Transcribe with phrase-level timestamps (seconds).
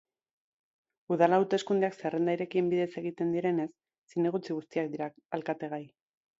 [1.15, 3.69] Udal hauteskundeak zerrenda irekien bidez egiten direnez,
[4.15, 5.83] zinegotzi guztiak dira alkategai.